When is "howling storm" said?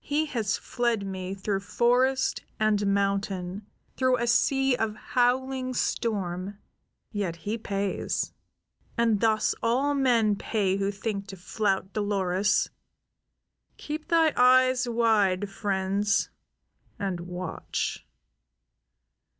4.96-6.58